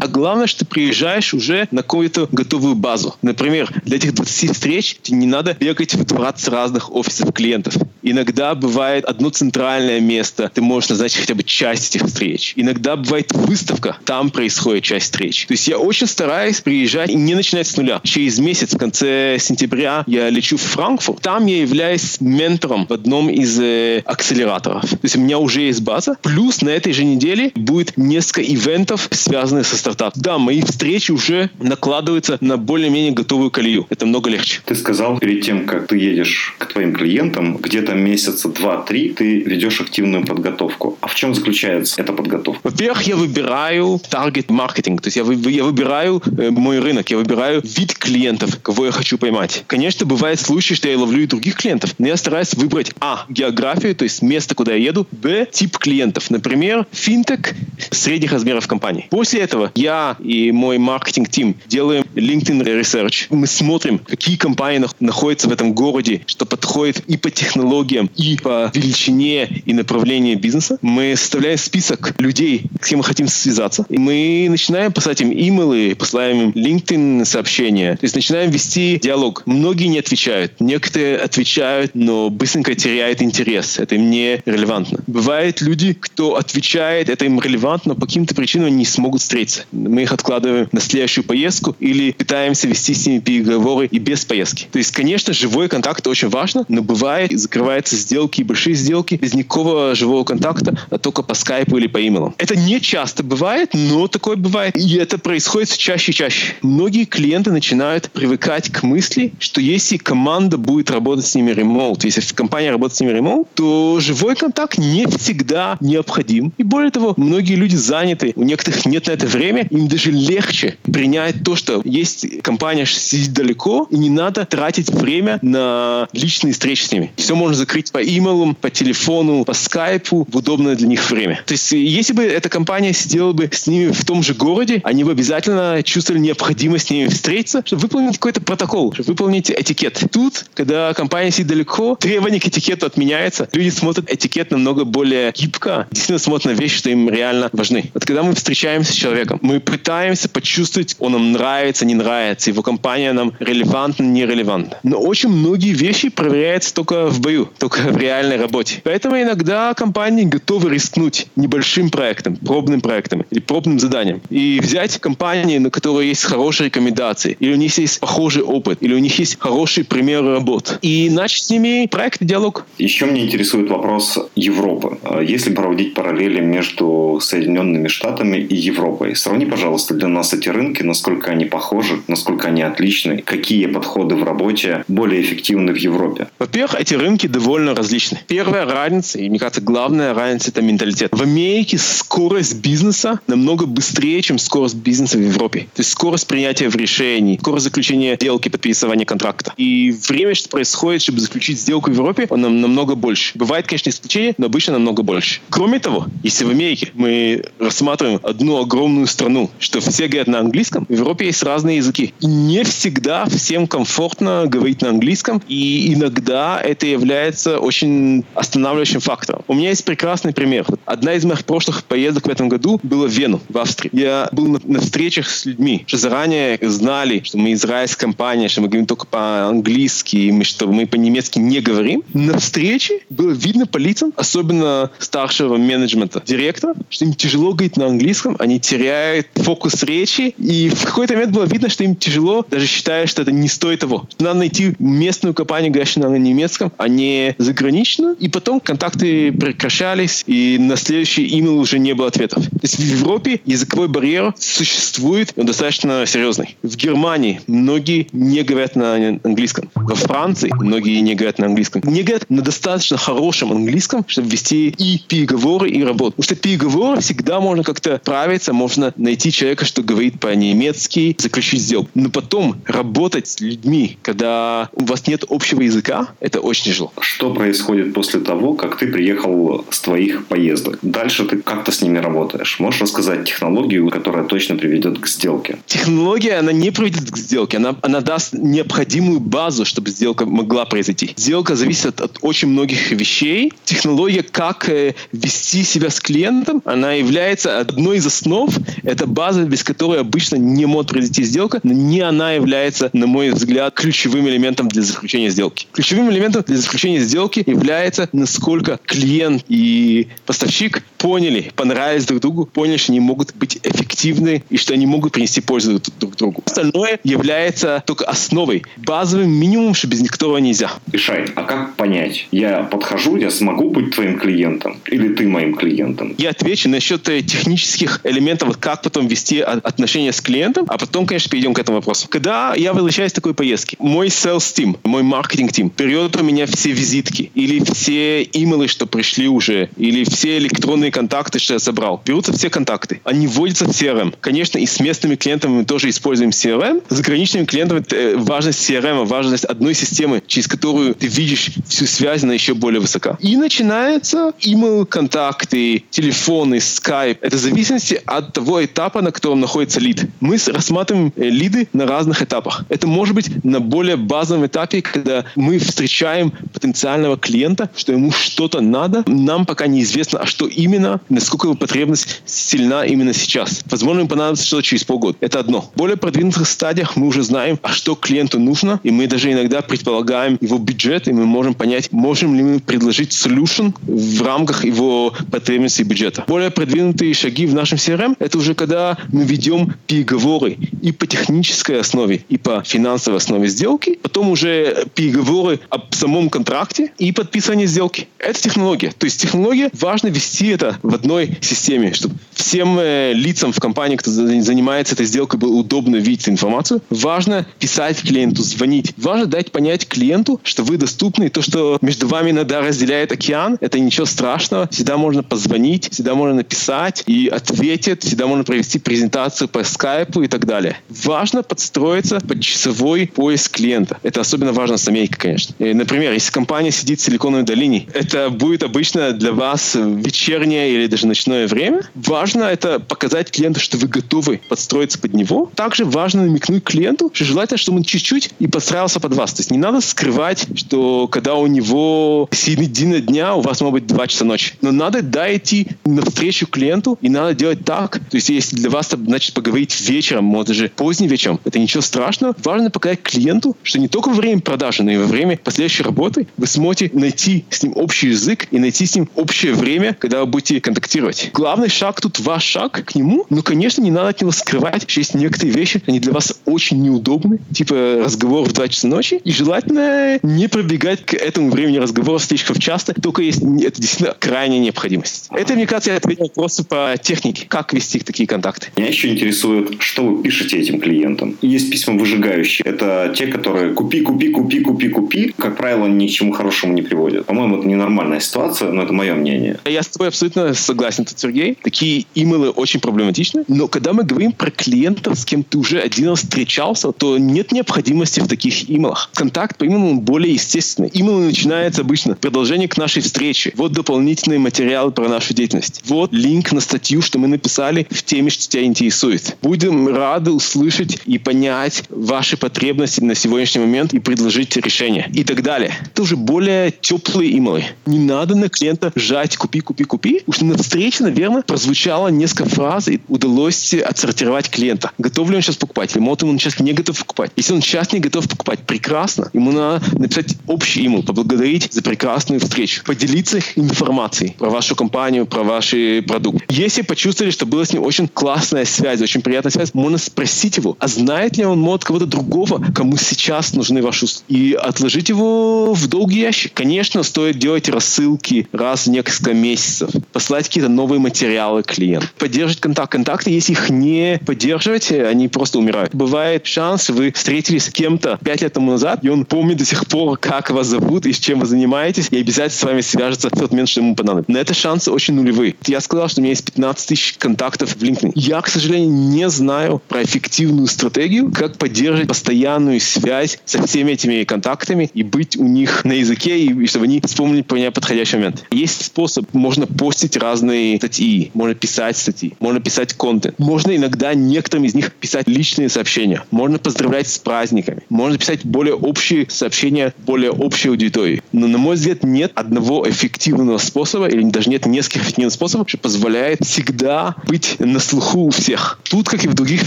[0.00, 3.16] а главное, что ты приезжаешь уже на какую-то готовую базу.
[3.22, 7.74] Например, для этих 20 встреч тебе не надо бегать в 20 разных офисов клиентов.
[8.02, 12.52] Иногда бывает одно центральное место, ты можешь назначить хотя бы часть этих встреч.
[12.56, 15.46] Иногда бывает выставка, там происходит часть встреч.
[15.46, 18.00] То есть я очень стараюсь приезжать и не начинать с нуля.
[18.04, 21.20] Через месяц, в конце сентября, я лечу в Франкфурт.
[21.22, 24.88] Там я являюсь ментором в одном из э, акселераторов.
[24.88, 26.16] То есть у меня уже есть база.
[26.22, 30.22] Плюс на этой же неделе будет несколько ивентов, связанных со стартапом.
[30.22, 33.86] Да, мои встречи уже накладываются на более-менее готовую колею.
[33.90, 34.60] Это много легче.
[34.64, 39.80] Ты сказал перед тем, как ты едешь к твоим клиентам, где-то месяца два-три ты ведешь
[39.80, 40.98] активную подготовку.
[41.00, 42.60] А в чем заключается эта подготовка?
[42.62, 45.02] Во-первых, я выбираю таргет маркетинг.
[45.02, 48.92] То есть я, вы, я выбираю э, мой рынок, я выбираю вид клиентов, кого я
[48.92, 49.64] хочу поймать.
[49.66, 53.24] Конечно, бывает случаи, что я ловлю и других клиентов, но я стараюсь выбрать А.
[53.28, 55.06] Географию, то есть место, куда я еду.
[55.10, 55.46] Б.
[55.56, 56.28] Тип клиентов.
[56.30, 57.54] Например, финтек
[57.90, 59.06] средних размеров компаний.
[59.08, 63.28] После этого я и мой маркетинг-тим делаем LinkedIn Research.
[63.30, 68.70] Мы смотрим, какие компании находятся в этом городе, что подходит и по технологиям, и по
[68.74, 70.78] величине и направлению бизнеса.
[70.82, 73.86] Мы составляем список людей, с кем мы хотим связаться.
[73.88, 77.96] И мы начинаем писать им имейлы, посылаем им LinkedIn сообщения.
[77.96, 79.42] То есть начинаем вести диалог.
[79.46, 80.52] Многие не отвечают.
[80.60, 83.78] Некоторые отвечают, но быстренько теряют интерес.
[83.78, 85.00] Это им не релевантно.
[85.36, 89.64] Бывают люди, кто отвечает, это им релевантно, но по каким-то причинам они не смогут встретиться.
[89.70, 94.66] Мы их откладываем на следующую поездку или пытаемся вести с ними переговоры и без поездки.
[94.72, 99.94] То есть, конечно, живой контакт очень важно, но бывает, закрываются сделки, большие сделки без никакого
[99.94, 102.34] живого контакта, а только по скайпу или по имейлу.
[102.38, 104.74] Это не часто бывает, но такое бывает.
[104.74, 106.54] И это происходит чаще и чаще.
[106.62, 112.22] Многие клиенты начинают привыкать к мысли, что если команда будет работать с ними ремоут, если
[112.34, 116.52] компания работает с ними ремоут, то живой контакт не всегда необходим.
[116.56, 120.76] И более того, многие люди заняты, у некоторых нет на это время, им даже легче
[120.84, 126.84] принять то, что есть компания сидит далеко, и не надо тратить время на личные встречи
[126.84, 127.12] с ними.
[127.16, 131.40] Все можно закрыть по имейлам, по телефону, по скайпу в удобное для них время.
[131.44, 135.02] То есть, если бы эта компания сидела бы с ними в том же городе, они
[135.02, 140.04] бы обязательно чувствовали необходимость с ними встретиться, чтобы выполнить какой-то протокол, чтобы выполнить этикет.
[140.12, 143.48] Тут, когда компания сидит далеко, требования к этикету отменяются.
[143.52, 147.90] Люди смотрят этикет намного более гибко, действительно смотрят на вещи, что им реально важны.
[147.94, 152.62] Вот когда мы встречаемся с человеком, мы пытаемся почувствовать, он нам нравится, не нравится, его
[152.62, 154.78] компания нам релевантна, нерелевантна.
[154.82, 157.48] Но очень многие вещи проверяются только в бою.
[157.58, 158.80] только в реальной работе.
[158.84, 164.20] Поэтому иногда компании готовы рискнуть небольшим проектом, пробным проектом или пробным заданием.
[164.30, 168.94] И взять компании, на которые есть хорошие рекомендации, или у них есть похожий опыт, или
[168.94, 170.78] у них есть хорошие примеры работ.
[170.82, 172.66] И начать с ними проект диалог.
[172.78, 174.98] Еще мне интересует вопрос Европы.
[175.08, 180.82] А если проводить параллели между Соединенными Штатами и Европой, сравни, пожалуйста, для нас эти рынки,
[180.82, 186.28] насколько они похожи, насколько они отличны, какие подходы в работе более эффективны в Европе.
[186.38, 188.18] Во-первых, эти рынки довольно различны.
[188.26, 191.12] Первая разница, и мне кажется, главная разница, это менталитет.
[191.12, 195.68] В Америке скорость бизнеса намного быстрее, чем скорость бизнеса в Европе.
[195.74, 199.52] То есть скорость принятия решений, скорость заключения сделки, подписывания контракта.
[199.56, 203.32] И время, что происходит, чтобы заключить сделку в Европе, он намного больше.
[203.38, 205.40] Бывает, конечно, исключение, но обычно намного больше.
[205.50, 210.86] Кроме того, если в Америке мы рассматриваем одну огромную страну, что все говорят на английском,
[210.88, 212.14] в Европе есть разные языки.
[212.20, 219.42] И не всегда всем комфортно говорить на английском, и иногда это является очень останавливающим фактором.
[219.48, 220.66] У меня есть прекрасный пример.
[220.84, 223.90] Одна из моих прошлых поездок в этом году была в Вену, в Австрии.
[223.92, 228.60] Я был на, на встречах с людьми, что заранее знали, что мы израильская компания, что
[228.60, 232.02] мы говорим только по-английски, что мы по-немецки не говорим.
[232.12, 237.86] На встрече было видно по лицам, особенно старшего менеджмента, директора, что им тяжело говорить на
[237.86, 242.66] английском, они теряют фокус речи, и в какой-то момент было видно, что им тяжело, даже
[242.66, 244.08] считая, что это не стоит того.
[244.18, 250.58] Надо найти местную компанию, говорящую на немецком, а не заграничную, и потом контакты прекращались, и
[250.58, 252.44] на следующий имейл уже не было ответов.
[252.44, 256.56] То есть в Европе языковой барьер существует, он достаточно серьезный.
[256.62, 259.70] В Германии многие не говорят на английском.
[259.74, 261.82] Во Франции многие не говорят на английском.
[261.84, 266.12] Не говорят на достаточно хорошем английском, чтобы вести и переговоры, и работу.
[266.16, 271.90] Потому что переговоры всегда можно как-то правиться, можно найти человека, что говорит по-немецки, заключить сделку.
[271.94, 276.92] Но потом работать с людьми, когда у вас нет общего языка, это очень тяжело.
[277.00, 280.78] Что происходит после того, как ты приехал с твоих поездок?
[280.82, 282.58] Дальше ты как-то с ними работаешь.
[282.58, 285.58] Можешь рассказать технологию, которая точно приведет к сделке?
[285.66, 287.56] Технология, она не приведет к сделке.
[287.56, 291.12] Она, она даст необходимую базу, чтобы сделка могла произойти.
[291.16, 293.52] Сделка зависит от очень многих вещей.
[293.64, 298.50] Технология, как э, вести себя с клиентом, она является одной из основ.
[298.82, 303.30] Это база, без которой обычно не может произойти сделка, но не она является, на мой
[303.30, 305.66] взгляд, ключевым элементом для заключения сделки.
[305.72, 312.78] Ключевым элементом для заключения сделки является, насколько клиент и поставщик поняли, понравились друг другу, поняли,
[312.78, 316.42] что они могут быть эффективны и что они могут принести пользу друг другу.
[316.44, 320.68] Остальное является только основой, базовым минимумом, что без никого нельзя.
[320.90, 322.26] Решай, а как понять?
[322.32, 326.16] Я подхожу, я смогу быть твоим клиентом или ты моим клиентом?
[326.18, 331.06] Я отвечу насчет э, технических элементов, вот как потом вести отношения с клиентом, а потом,
[331.06, 332.08] конечно, перейдем к этому вопросу.
[332.08, 336.46] Когда я возвращаюсь с такой поездки, мой sales team, мой маркетинг team берет у меня
[336.46, 342.00] все визитки или все имейлы, что пришли уже, или все электронные контакты, что я собрал.
[342.06, 343.02] Берутся все контакты.
[343.04, 344.14] Они вводятся в CRM.
[344.18, 346.82] Конечно, и с местными клиентами мы тоже используем CRM.
[346.88, 352.22] С заграничными клиентами э, важность CRM, важность одной системы, через которую ты видишь всю связь,
[352.22, 353.18] она еще более высока.
[353.20, 357.18] И начинается email контакты, телефоны, Skype.
[357.20, 360.06] Это в зависимости от того этапа, на котором находится лид.
[360.20, 362.64] Мы рассматриваем э, лиды на разных этапах.
[362.70, 368.62] Это может быть на более базовом этапе, когда мы встречаем потенциального клиента, что ему что-то
[368.62, 369.04] надо.
[369.06, 370.75] Нам пока неизвестно, а что именно,
[371.08, 373.62] насколько его потребность сильна именно сейчас.
[373.70, 375.16] Возможно, им понадобится что-то через полгода.
[375.20, 375.60] Это одно.
[375.60, 379.62] В более продвинутых стадиях мы уже знаем, а что клиенту нужно, и мы даже иногда
[379.62, 385.12] предполагаем его бюджет, и мы можем понять, можем ли мы предложить solution в рамках его
[385.30, 386.24] потребностей бюджета.
[386.26, 391.80] Более продвинутые шаги в нашем CRM— это уже когда мы ведем переговоры и по технической
[391.80, 398.08] основе, и по финансовой основе сделки, потом уже переговоры об самом контракте и подписание сделки.
[398.18, 398.92] Это технология.
[398.96, 403.96] То есть технология, важно вести это в одной системе, чтобы всем э, лицам в компании,
[403.96, 406.82] кто занимается этой сделкой, было удобно видеть информацию.
[406.90, 408.92] Важно писать клиенту, звонить.
[408.96, 413.58] Важно дать понять клиенту, что вы доступны, и то, что между вами иногда разделяет океан,
[413.60, 414.68] это ничего страшного.
[414.70, 420.28] Всегда можно позвонить, всегда можно написать и ответить, всегда можно провести презентацию по скайпу и
[420.28, 420.76] так далее.
[420.88, 423.98] Важно подстроиться под часовой поиск клиента.
[424.02, 425.54] Это особенно важно с Америкой, конечно.
[425.58, 430.74] И, например, если компания сидит в Силиконовой долине, это будет обычно для вас вечернее раннее
[430.74, 431.82] или даже ночное время.
[431.94, 435.50] Важно это показать клиенту, что вы готовы подстроиться под него.
[435.54, 439.32] Также важно намекнуть клиенту, что желательно, чтобы он чуть-чуть и подстраивался под вас.
[439.32, 443.86] То есть не надо скрывать, что когда у него середина дня, у вас может быть
[443.86, 444.54] 2 часа ночи.
[444.62, 447.98] Но надо дойти навстречу клиенту, и надо делать так.
[448.10, 452.34] То есть если для вас, значит, поговорить вечером, может даже поздним вечером, это ничего страшного.
[452.42, 456.26] Важно показать клиенту, что не только во время продажи, но и во время последующей работы
[456.36, 460.26] вы сможете найти с ним общий язык и найти с ним общее время, когда вы
[460.26, 461.30] будете контактировать.
[461.32, 463.26] Главный шаг тут ваш шаг к нему.
[463.30, 466.82] Ну, конечно, не надо от него скрывать, что есть некоторые вещи, они для вас очень
[466.82, 469.20] неудобны, типа разговор в 2 часа ночи.
[469.24, 474.60] И желательно не пробегать к этому времени разговора слишком часто, только если это действительно крайняя
[474.60, 475.28] необходимость.
[475.30, 478.68] Это, мне кажется, я ответил просто по технике, как вести такие контакты.
[478.76, 481.36] Меня еще интересует, что вы пишете этим клиентам.
[481.42, 482.64] Есть письма выжигающие.
[482.66, 485.34] Это те, которые купи, купи, купи, купи, купи.
[485.36, 487.26] Как правило, ни к чему хорошему не приводят.
[487.26, 489.58] По-моему, это ненормальная ситуация, но это мое мнение.
[489.64, 491.56] Я с тобой абсолютно согласен, тут, Сергей.
[491.62, 493.44] Такие имейлы очень проблематичны.
[493.48, 497.52] Но когда мы говорим про клиентов, с кем ты уже один раз встречался, то нет
[497.52, 499.10] необходимости в таких имейлах.
[499.14, 500.90] Контакт по имейлу более естественный.
[500.92, 503.52] Имейл начинается обычно продолжение к нашей встрече.
[503.56, 505.82] Вот дополнительные материалы про нашу деятельность.
[505.86, 509.36] Вот линк на статью, что мы написали в теме, что тебя интересует.
[509.42, 515.10] Будем рады услышать и понять ваши потребности на сегодняшний момент и предложить решение.
[515.12, 515.72] И так далее.
[515.84, 517.64] Это уже более теплые имейлы.
[517.86, 520.22] Не надо на клиента жать купи, купи, купи.
[520.26, 524.90] Уж на встрече, наверное, прозвучало несколько фраз и удалось отсортировать клиента.
[524.98, 525.92] Готов ли он сейчас покупать?
[525.94, 527.30] Или может он сейчас не готов покупать?
[527.36, 529.30] Если он сейчас не готов покупать, прекрасно.
[529.32, 535.42] Ему надо написать общий имейл, поблагодарить за прекрасную встречу, поделиться информацией про вашу компанию, про
[535.42, 536.44] ваши продукты.
[536.48, 540.76] Если почувствовали, что была с ним очень классная связь, очень приятная связь, можно спросить его,
[540.80, 545.72] а знает ли он, может, кого-то другого, кому сейчас нужны ваши услуги, и отложить его
[545.72, 546.52] в долгий ящик.
[546.54, 552.90] Конечно, стоит делать рассылки раз в несколько месяцев, послать какие-то новые материалы клиенту, поддерживать контакт.
[552.90, 555.94] Контакты, если их не поддерживать, они просто умирают.
[555.94, 559.86] Бывает шанс, вы встретились с кем-то пять лет тому назад, и он помнит до сих
[559.86, 563.38] пор, как вас зовут и с чем вы занимаетесь, и обязательно с вами свяжется в
[563.38, 564.32] тот момент, что ему понадобится.
[564.32, 565.54] На это шансы очень нулевые.
[565.66, 568.12] Я сказал, что у меня есть 15 тысяч контактов в LinkedIn.
[568.14, 574.24] Я, к сожалению, не знаю про эффективную стратегию, как поддерживать постоянную связь со всеми этими
[574.24, 578.46] контактами и быть у них на языке, и чтобы они вспомнили про меня подходящий момент.
[578.50, 583.38] Есть способ, можно постить разные статьи, можно писать статьи, можно писать контент.
[583.38, 586.22] Можно иногда некоторым из них писать личные сообщения.
[586.30, 587.80] Можно поздравлять с праздниками.
[587.88, 591.22] Можно писать более общие сообщения более общей аудитории.
[591.32, 595.78] Но, на мой взгляд, нет одного эффективного способа, или даже нет нескольких эффективных способов, что
[595.78, 598.80] позволяет всегда быть на слуху у всех.
[598.84, 599.66] Тут, как и в других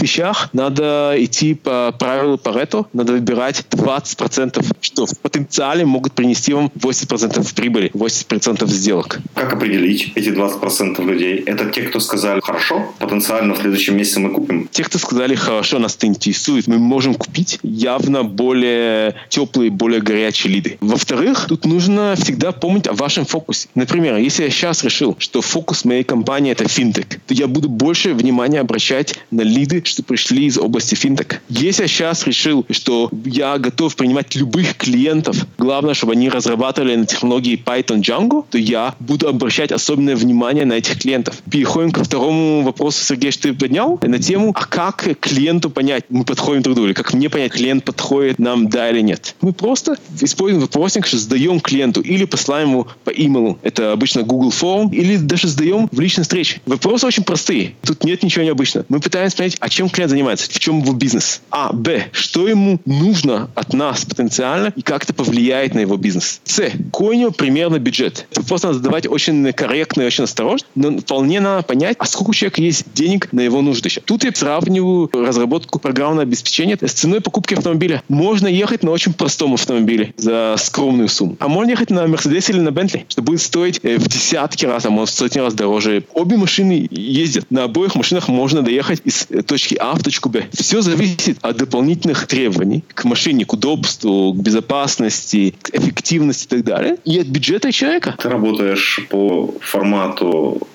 [0.00, 6.70] вещах, надо идти по правилу Парето, надо выбирать 20%, что в потенциале могут принести вам
[6.76, 9.20] 80% прибыли, 80% сделок.
[9.34, 11.42] Как определить эти 20% людей?
[11.46, 14.68] Это те, кто сказали «хорошо», потенциально в следующем месяце мы купим?
[14.70, 20.52] Те, кто сказали «хорошо, нас это интересует, мы можем купить», явно более теплые, более горячие
[20.52, 20.78] лиды.
[20.80, 23.68] Во-вторых, тут нужно всегда помнить о вашем фокусе.
[23.74, 28.14] Например, если я сейчас решил, что фокус моей компании это финтек, то я буду больше
[28.14, 31.40] внимания обращать на лиды, что пришли из области финтек.
[31.48, 37.06] Если я сейчас решил, что я готов принимать любых клиентов, главное, чтобы они разрабатывали на
[37.06, 39.72] технологии Python Django, то я буду обращать
[40.10, 41.36] особенное внимание на этих клиентов.
[41.50, 46.24] Переходим ко второму вопросу, Сергей, что ты поднял, на тему, а как клиенту понять, мы
[46.24, 49.34] подходим друг другу, как мне понять, клиент подходит нам, да или нет.
[49.40, 53.58] Мы просто используем вопросник, что сдаем клиенту или посылаем его по имейлу.
[53.62, 56.60] Это обычно Google Form, или даже сдаем в личной встрече.
[56.66, 57.74] Вопросы очень простые.
[57.82, 58.86] Тут нет ничего необычного.
[58.88, 61.40] Мы пытаемся понять, а чем клиент занимается, в чем его бизнес.
[61.50, 66.40] А, Б, что ему нужно от нас потенциально и как это повлияет на его бизнес.
[66.44, 68.26] С, какой у него примерно бюджет.
[68.30, 72.30] Это просто надо задавать очень корректно и очень осторожно, но вполне надо понять, а сколько
[72.30, 73.90] у человека есть денег на его нужды.
[74.04, 78.02] Тут я сравниваю разработку программного обеспечения с ценой покупки автомобиля.
[78.08, 81.36] Можно ехать на очень простом автомобиле за скромную сумму.
[81.40, 84.86] А можно ехать на Mercedes или на Bentley, что будет стоить э, в десятки раз,
[84.86, 86.04] а может в сотни раз дороже.
[86.14, 87.50] Обе машины ездят.
[87.50, 90.46] На обоих машинах можно доехать из э, точки А в точку Б.
[90.52, 96.64] Все зависит от дополнительных требований к машине, к удобству, к безопасности, к эффективности и так
[96.64, 96.96] далее.
[97.04, 98.14] И от бюджета человека.
[98.18, 99.89] Ты работаешь по формату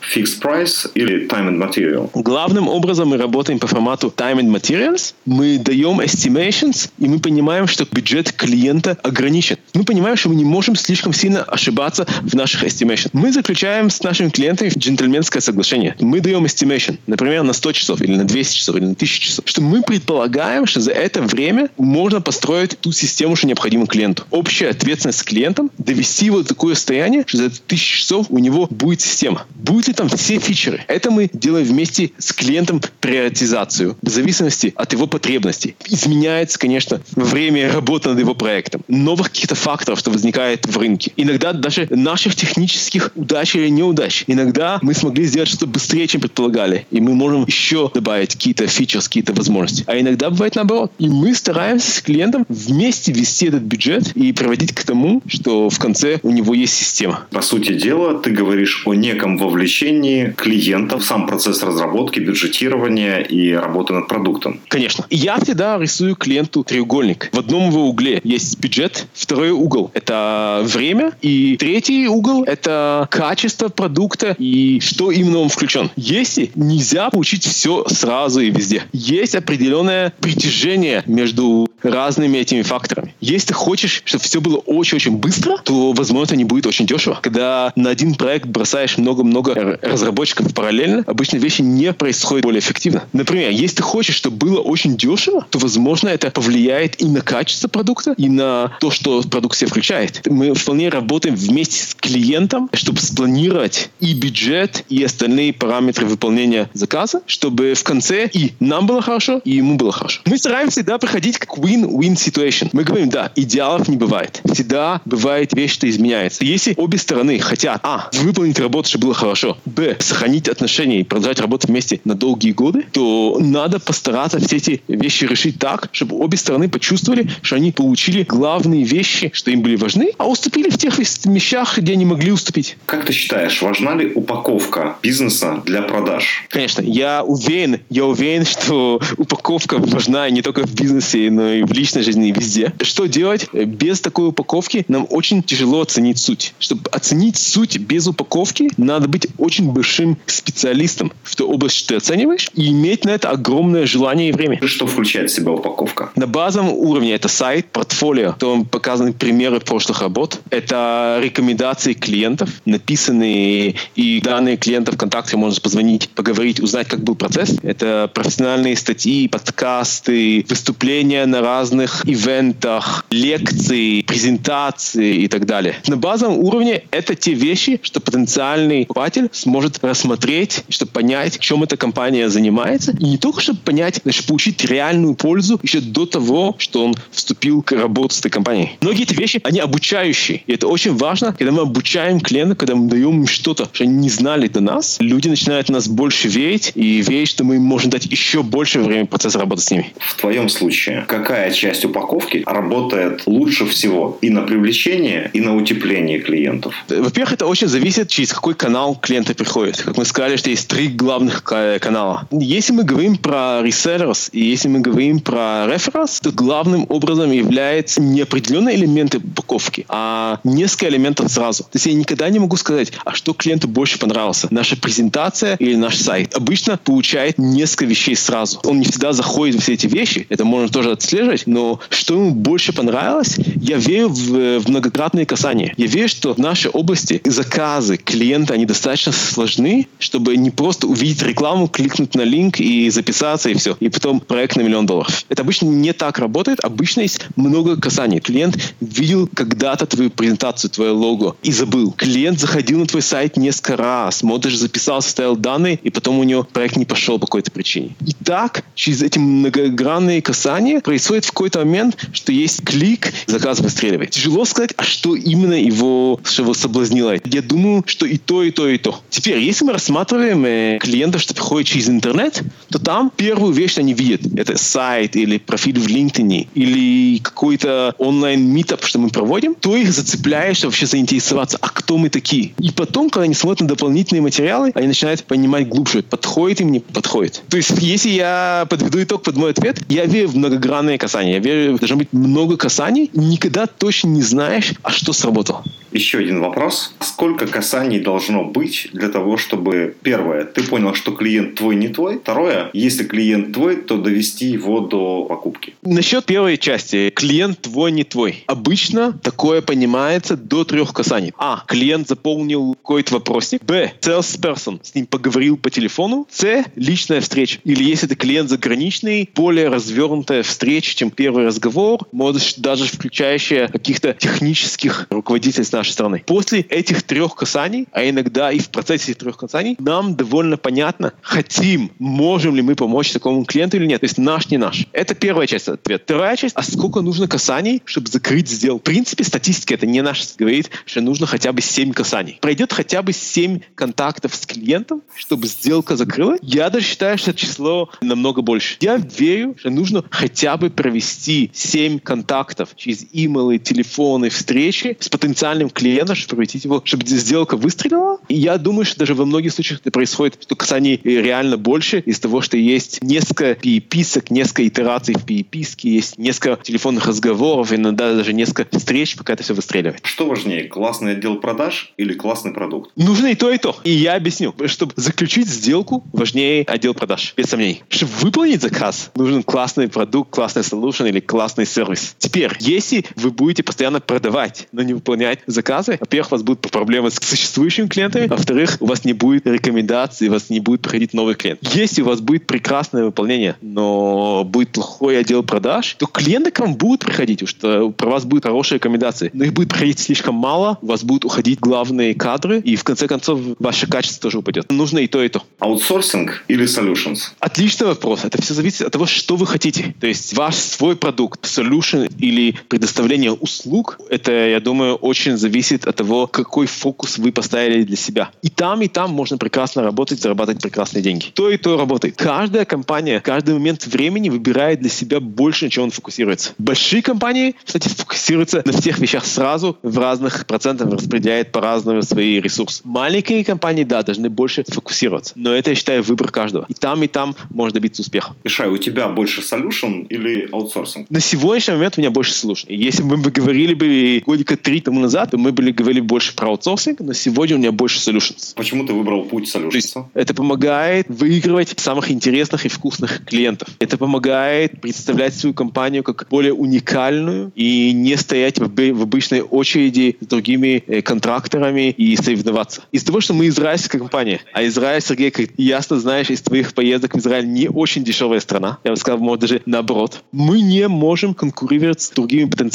[0.01, 2.09] fixed price или time and material?
[2.13, 5.13] Главным образом мы работаем по формату time and materials.
[5.25, 9.57] Мы даем estimations, и мы понимаем, что бюджет клиента ограничен.
[9.73, 13.09] Мы понимаем, что мы не можем слишком сильно ошибаться в наших estimation.
[13.13, 15.95] Мы заключаем с нашими клиентами джентльменское соглашение.
[15.99, 19.45] Мы даем estimation, например, на 100 часов, или на 200 часов, или на 1000 часов.
[19.47, 24.23] Что мы предполагаем, что за это время можно построить ту систему, что необходимо клиенту.
[24.31, 28.67] Общая ответственность с клиентом довести его до такое состояние, что за 1000 часов у него
[28.69, 29.45] будет система.
[29.55, 30.83] Будет ли там все фичеры?
[30.87, 35.75] Это мы делаем вместе с клиентом приоритизацию в зависимости от его потребностей.
[35.87, 38.81] Изменяется, конечно, время работы над его проектом.
[38.87, 41.11] Новых каких-то факторов, что возникает в рынке.
[41.17, 44.23] Иногда даже наших технических удач или неудач.
[44.27, 46.85] Иногда мы смогли сделать что-то быстрее, чем предполагали.
[46.91, 49.83] И мы можем еще добавить какие-то фичеры, какие-то возможности.
[49.87, 50.91] А иногда бывает наоборот.
[50.99, 55.79] И мы стараемся с клиентом вместе вести этот бюджет и приводить к тому, что в
[55.79, 57.25] конце у него есть система.
[57.31, 63.51] По сути дела, ты говоришь о неком вовлечении клиента в сам процесс разработки, бюджетирования и
[63.53, 64.59] работы над продуктом.
[64.67, 65.05] Конечно.
[65.09, 67.29] Я всегда рисую клиенту треугольник.
[67.31, 73.69] В одном его угле есть бюджет, второй угол— это время, и третий угол— это качество
[73.69, 75.89] продукта и что именно он включен.
[75.95, 83.15] Если нельзя получить все сразу и везде, есть определенное притяжение между разными этими факторами.
[83.21, 87.19] Если ты хочешь, чтобы все было очень-очень быстро, то, возможно, не будет очень дешево.
[87.21, 93.03] Когда на один проект бросаешь много-много разработчиков параллельно, обычно вещи не происходят более эффективно.
[93.13, 97.67] Например, если ты хочешь, чтобы было очень дешево, то, возможно, это повлияет и на качество
[97.67, 100.21] продукта, и на то, что продукт себе включает.
[100.27, 107.21] Мы вполне работаем вместе с клиентом, чтобы спланировать и бюджет, и остальные параметры выполнения заказа,
[107.25, 110.21] чтобы в конце и нам было хорошо, и ему было хорошо.
[110.25, 112.69] Мы стараемся всегда приходить к win-win situation.
[112.73, 114.41] Мы говорим, да, идеалов не бывает.
[114.51, 116.43] Всегда бывает вещь, что изменяется.
[116.43, 121.39] Если обе стороны хотят, а, выполнить работу, чтобы было хорошо, б, сохранить отношения и продолжать
[121.39, 126.37] работать вместе на долгие годы, то надо постараться все эти вещи решить так, чтобы обе
[126.37, 130.97] стороны почувствовали, что они получили главные вещи, что им были важны, а уступили в тех
[130.99, 132.77] вещах, где они могли уступить.
[132.85, 136.45] Как ты считаешь, важна ли упаковка бизнеса для продаж?
[136.49, 141.71] Конечно, я уверен, я уверен, что упаковка важна не только в бизнесе, но и в
[141.71, 142.73] личной жизни, и везде.
[142.81, 143.47] Что делать?
[143.53, 146.53] Без такой упаковки нам очень тяжело оценить суть.
[146.59, 151.95] Чтобы оценить суть без упаковки, надо быть очень большим специалистом в той области, что ты
[151.95, 154.59] оцениваешь, и иметь на это огромное желание и время.
[154.65, 156.11] Что включает в себя упаковка?
[156.15, 160.39] На базовом уровне это сайт, портфолио, там показаны примеры прошлых работ.
[160.49, 167.55] Это рекомендации клиентов, написанные и данные клиента ВКонтакте, можно позвонить, поговорить, узнать, как был процесс.
[167.63, 175.75] Это профессиональные статьи, подкасты, выступления на разных ивентах, лекции, презентации и так далее.
[175.87, 177.99] На базовом уровне это те вещи, что
[178.45, 182.95] потенциальный покупатель сможет рассмотреть, чтобы понять, чем эта компания занимается.
[182.99, 187.61] И не только, чтобы понять, значит, получить реальную пользу еще до того, что он вступил
[187.61, 188.77] к работе с этой компанией.
[188.81, 190.41] Многие эти вещи, они обучающие.
[190.47, 193.93] И это очень важно, когда мы обучаем клиента, когда мы даем им что-то, что они
[193.93, 198.05] не знали до нас, люди начинают нас больше верить и верить, что мы можем дать
[198.05, 199.93] еще больше времени процесса работы с ними.
[199.99, 206.19] В твоем случае, какая часть упаковки работает лучше всего и на привлечение, и на утепление
[206.19, 206.73] клиентов?
[206.89, 209.81] Во-первых, это очень зависит, через какой канал клиенты приходят.
[209.81, 212.27] Как мы сказали, что есть три главных канала.
[212.31, 218.01] Если мы говорим про resellers, и если мы говорим про referrals, то главным образом является
[218.01, 221.63] не определенные элементы упаковки, а несколько элементов сразу.
[221.63, 225.75] То есть я никогда не могу сказать, а что клиенту больше понравился, наша презентация или
[225.75, 226.35] наш сайт.
[226.35, 228.59] Обычно получает несколько вещей сразу.
[228.63, 232.31] Он не всегда заходит в все эти вещи, это можно тоже отслеживать, но что ему
[232.31, 235.73] больше понравилось, я верю в, в многократные касания.
[235.77, 241.23] Я верю, что в нашей области заказы клиента, они достаточно сложны, чтобы не просто увидеть
[241.23, 243.75] рекламу, кликнуть на линк и записаться, и все.
[243.79, 245.25] И потом проект на миллион долларов.
[245.29, 246.59] Это обычно не так работает.
[246.63, 248.19] Обычно есть много касаний.
[248.19, 251.91] Клиент видел когда-то твою презентацию, твое лого и забыл.
[251.91, 256.43] Клиент заходил на твой сайт несколько раз, модер записался, ставил данные, и потом у него
[256.43, 257.95] проект не пошел по какой-то причине.
[258.05, 264.11] И так, через эти многогранные касания происходит в какой-то момент, что есть клик, заказ выстреливает.
[264.11, 267.15] Тяжело сказать, а что именно его, что его соблазнило.
[267.25, 268.99] Я думаю, что и то, и то, и то.
[269.09, 273.93] Теперь, если мы рассматриваем э, клиентов, что приходят через интернет, то там первую вещь они
[273.93, 274.21] видят.
[274.37, 280.57] Это сайт или профиль в LinkedIn или какой-то онлайн-митап, что мы проводим, то их зацепляет,
[280.57, 282.53] чтобы вообще заинтересоваться, а кто мы такие.
[282.59, 286.79] И потом, когда они смотрят на дополнительные материалы, они начинают понимать глубже, подходит им, не
[286.79, 287.41] подходит.
[287.49, 291.33] То есть, если я подведу итог под мой ответ, я верю в многогранные касания.
[291.33, 293.09] Я верю, должно быть много касаний.
[293.45, 295.63] Никогда точно не знаешь, а что сработало.
[295.91, 296.93] Еще один вопрос.
[296.99, 302.17] Сколько касаний должно быть для того, чтобы, первое, ты понял, что клиент твой не твой?
[302.19, 305.75] Второе, если клиент твой, то довести его до покупки.
[305.83, 307.11] Насчет первой части.
[307.11, 308.43] Клиент твой не твой.
[308.47, 311.33] Обычно такое понимается до трех касаний.
[311.37, 311.63] А.
[311.65, 313.63] Клиент заполнил какой-то вопросик.
[313.63, 313.93] Б.
[314.01, 316.27] Salesperson с ним поговорил по телефону.
[316.29, 316.65] С.
[316.75, 317.59] Личная встреча.
[317.63, 322.01] Или если это клиент заграничный, более развернутая встреча, чем первый разговор.
[322.11, 326.23] Можешь даже включать включающая каких-то технических руководителей с нашей стороны.
[326.25, 331.13] После этих трех касаний, а иногда и в процессе этих трех касаний, нам довольно понятно,
[331.21, 334.01] хотим, можем ли мы помочь такому клиенту или нет.
[334.01, 334.85] То есть наш, не наш.
[334.91, 336.03] Это первая часть ответа.
[336.03, 338.81] Вторая часть, а сколько нужно касаний, чтобы закрыть сделку?
[338.81, 342.37] В принципе, статистика это не наш говорит, что нужно хотя бы 7 касаний.
[342.41, 346.39] Пройдет хотя бы 7 контактов с клиентом, чтобы сделка закрылась.
[346.43, 348.77] Я даже считаю, что число намного больше.
[348.81, 355.69] Я верю, что нужно хотя бы провести 7 контактов через имейлы, телефоны, встречи с потенциальным
[355.69, 358.19] клиентом, чтобы превратить его, чтобы сделка выстрелила.
[358.27, 362.19] И я думаю, что даже во многих случаях это происходит, что касаний реально больше из
[362.19, 368.33] того, что есть несколько переписок, несколько итераций в переписке, есть несколько телефонных разговоров, иногда даже
[368.33, 370.01] несколько встреч, пока это все выстреливает.
[370.03, 372.91] Что важнее, классный отдел продаж или классный продукт?
[372.95, 373.77] Нужно и то, и то.
[373.83, 374.53] И я объясню.
[374.65, 377.83] Чтобы заключить сделку, важнее отдел продаж, без сомнений.
[377.89, 382.15] Чтобы выполнить заказ, нужен классный продукт, классный solution или классный сервис.
[382.17, 387.11] Теперь, если вы будете постоянно продавать, но не выполнять заказы, во-первых, у вас будут проблемы
[387.11, 391.35] с существующими клиентами, во-вторых, у вас не будет рекомендаций, у вас не будет приходить новый
[391.35, 391.59] клиент.
[391.73, 396.75] Если у вас будет прекрасное выполнение, но будет плохой отдел продаж, то клиенты к вам
[396.75, 399.29] будут приходить, потому что про вас будет хорошая рекомендации.
[399.33, 403.07] Но их будет приходить слишком мало, у вас будут уходить главные кадры, и в конце
[403.07, 404.71] концов ваше качество тоже упадет.
[404.71, 405.43] Нужно и то, и то.
[405.59, 407.31] Аутсорсинг или solutions?
[407.39, 408.25] Отличный вопрос.
[408.25, 409.95] Это все зависит от того, что вы хотите.
[409.99, 415.95] То есть ваш свой продукт, solution или предоставление услуг, это, я думаю, очень зависит от
[415.95, 418.31] того, какой фокус вы поставили для себя.
[418.41, 421.25] И там, и там можно прекрасно работать, зарабатывать прекрасные деньги.
[421.33, 422.15] То и то работает.
[422.17, 426.53] Каждая компания, каждый момент времени выбирает для себя больше, на чем он фокусируется.
[426.57, 432.81] Большие компании, кстати, фокусируются на всех вещах сразу, в разных процентах распределяют по-разному свои ресурсы.
[432.83, 435.33] Маленькие компании, да, должны больше сфокусироваться.
[435.35, 436.65] Но это, я считаю, выбор каждого.
[436.69, 438.35] И там, и там можно добиться успеха.
[438.43, 441.09] Ишай, у тебя больше solution или аутсорсинг?
[441.09, 442.65] На сегодняшний момент у меня больше solution.
[442.85, 446.49] Если бы мы говорили бы годика три тому назад, то мы были говорили больше про
[446.49, 448.53] аутсорсинг, но сегодня у меня больше solutions.
[448.55, 450.05] Почему ты выбрал путь solutions?
[450.13, 453.69] Это помогает выигрывать самых интересных и вкусных клиентов.
[453.79, 460.27] Это помогает представлять свою компанию как более уникальную и не стоять в, обычной очереди с
[460.27, 462.83] другими э, контракторами и соревноваться.
[462.91, 467.15] Из-за того, что мы израильская компания, а Израиль, Сергей, как ясно знаешь из твоих поездок
[467.15, 468.77] в Израиль, не очень дешевая страна.
[468.83, 470.21] Я бы сказал, может, даже наоборот.
[470.31, 472.74] Мы не можем конкурировать с другими потенциальными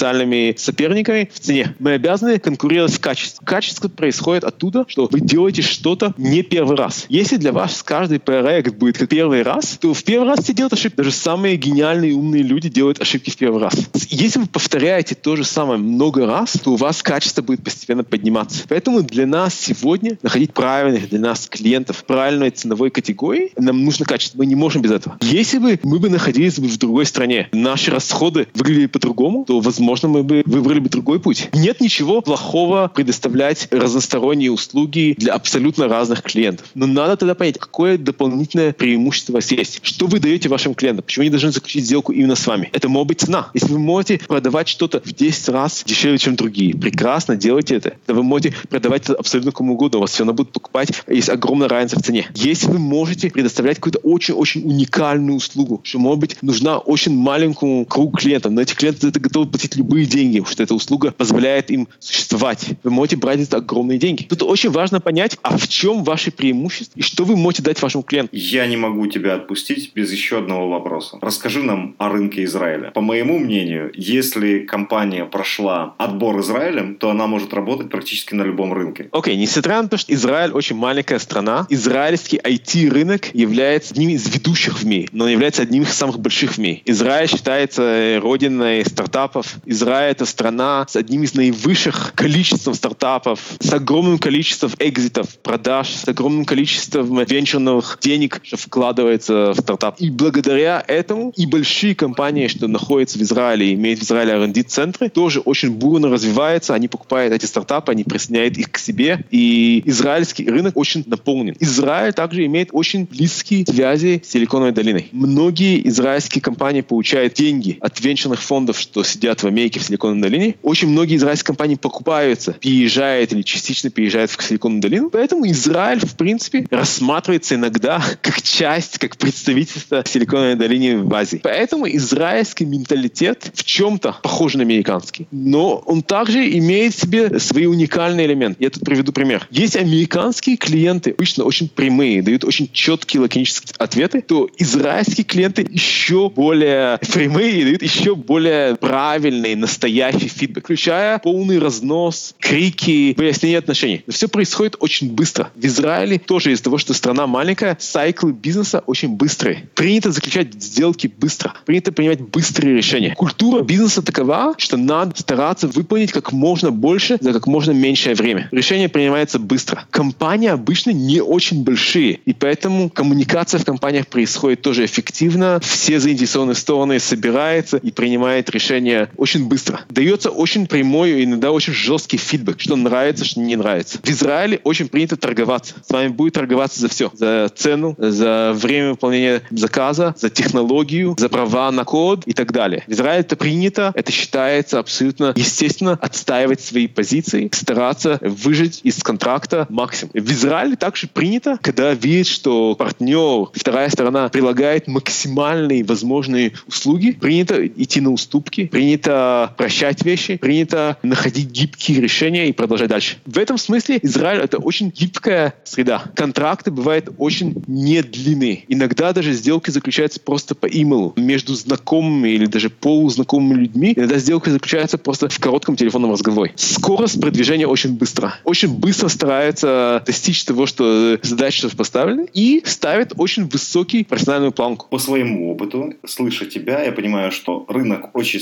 [0.57, 1.75] соперниками в цене.
[1.79, 3.45] Мы обязаны конкурировать в качестве.
[3.45, 7.07] Качество происходит оттуда, что вы делаете что-то не первый раз.
[7.09, 10.73] Если для вас каждый проект будет как первый раз, то в первый раз все делают
[10.73, 10.97] ошибки.
[10.97, 13.75] Даже самые гениальные умные люди делают ошибки в первый раз.
[14.09, 18.65] Если вы повторяете то же самое много раз, то у вас качество будет постепенно подниматься.
[18.69, 24.39] Поэтому для нас сегодня находить правильных для нас клиентов правильной ценовой категории, нам нужно качество.
[24.39, 25.19] Мы не можем без этого.
[25.21, 29.90] Если бы мы бы находились бы в другой стране, наши расходы выглядели по-другому, то, возможно,
[30.09, 31.49] мы бы выбрали бы другой путь.
[31.53, 36.67] Нет ничего плохого предоставлять разносторонние услуги для абсолютно разных клиентов.
[36.75, 39.81] Но надо тогда понять, какое дополнительное преимущество у вас есть.
[39.83, 41.05] Что вы даете вашим клиентам?
[41.05, 42.71] Почему они должны заключить сделку именно с вами?
[42.73, 43.51] Это может быть цена.
[43.55, 47.95] Если вы можете продавать что-то в 10 раз дешевле, чем другие, прекрасно, делайте это.
[48.07, 51.29] Да вы можете продавать это абсолютно кому угодно, у вас все равно будут покупать, есть
[51.29, 52.29] огромная разница в цене.
[52.35, 58.17] Если вы можете предоставлять какую-то очень-очень уникальную услугу, что, может быть, нужна очень маленькому кругу
[58.17, 61.89] клиентов, но эти клиенты это готовы платить любые деньги, потому что эта услуга позволяет им
[61.99, 62.67] существовать.
[62.83, 64.25] Вы можете брать это огромные деньги.
[64.25, 68.03] Тут очень важно понять, а в чем ваши преимущества и что вы можете дать вашему
[68.03, 68.31] клиенту.
[68.33, 71.19] Я не могу тебя отпустить без еще одного вопроса.
[71.23, 72.91] Расскажи нам о рынке Израиля.
[72.91, 78.73] По моему мнению, если компания прошла отбор Израилем, то она может работать практически на любом
[78.73, 79.09] рынке.
[79.13, 84.29] Окей, okay, несмотря на то, что Израиль очень маленькая страна, израильский IT-рынок является одним из
[84.29, 86.83] ведущих в мире, но является одним из самых больших в мире.
[86.85, 89.57] Израиль считается родиной стартапов.
[89.65, 96.09] Израиль— это страна с одним из наивысших количеством стартапов, с огромным количеством экзитов, продаж, с
[96.09, 100.01] огромным количеством венчурных денег, что вкладывается в стартап.
[100.01, 105.41] И благодаря этому и большие компании, что находятся в Израиле, имеют в Израиле R&D-центры, тоже
[105.41, 106.75] очень бурно развиваются.
[106.75, 109.25] Они покупают эти стартапы, они присоединяют их к себе.
[109.31, 111.57] И израильский рынок очень наполнен.
[111.61, 115.09] Израиль также имеет очень близкие связи с Силиконовой долиной.
[115.13, 120.55] Многие израильские компании получают деньги от венчурных фондов, что сидят в Америке в Силиконовой долине.
[120.63, 125.11] Очень многие израильские компании покупаются, переезжают или частично переезжают в Силиконовую долину.
[125.11, 131.41] Поэтому Израиль, в принципе, рассматривается иногда как часть, как представительство Силиконовой долины в Азии.
[131.43, 135.27] Поэтому израильский менталитет в чем-то похож на американский.
[135.31, 138.63] Но он также имеет в себе свои уникальные элементы.
[138.65, 139.47] Я тут приведу пример.
[139.51, 146.31] Есть американские клиенты, обычно очень прямые, дают очень четкие лаконические ответы, то израильские клиенты еще
[146.31, 153.59] более прямые и дают еще более правильные реальный, настоящий фидбэк, включая полный разнос, крики, выяснение
[153.59, 154.03] отношений.
[154.07, 155.51] Но все происходит очень быстро.
[155.55, 159.69] В Израиле тоже из-за того, что страна маленькая, сайклы бизнеса очень быстрые.
[159.75, 161.55] Принято заключать сделки быстро.
[161.67, 163.15] Принято принимать быстрые решения.
[163.15, 168.49] Культура бизнеса такова, что надо стараться выполнить как можно больше за как можно меньшее время.
[168.51, 169.85] Решение принимается быстро.
[169.91, 175.61] Компании обычно не очень большие, и поэтому коммуникация в компаниях происходит тоже эффективно.
[175.63, 179.81] Все заинтересованные стороны собираются и принимают решения очень быстро.
[179.89, 183.99] Дается очень прямой, иногда очень жесткий фидбэк, что нравится, что не нравится.
[184.03, 185.75] В Израиле очень принято торговаться.
[185.87, 187.11] С вами будет торговаться за все.
[187.15, 192.85] За цену, за время выполнения заказа, за технологию, за права на код и так далее.
[192.87, 199.67] В Израиле это принято, это считается абсолютно естественно отстаивать свои позиции, стараться выжить из контракта
[199.69, 200.13] максимум.
[200.15, 207.67] В Израиле также принято, когда видит, что партнер, вторая сторона прилагает максимальные возможные услуги, принято
[207.67, 209.20] идти на уступки, принято
[209.57, 213.17] прощать вещи, принято находить гибкие решения и продолжать дальше.
[213.27, 216.05] В этом смысле Израиль— это очень гибкая среда.
[216.15, 218.65] Контракты бывают очень недлинные.
[218.69, 223.93] Иногда даже сделки заключаются просто по имейлу между знакомыми или даже полузнакомыми людьми.
[223.97, 226.53] Иногда сделки заключаются просто в коротком телефонном разговоре.
[226.57, 228.35] Скорость продвижения очень быстро.
[228.45, 234.87] Очень быстро стараются достичь того, что задачи поставлены, и ставят очень высокий профессиональную планку.
[234.91, 238.41] По своему опыту, слыша тебя, я понимаю, что рынок очень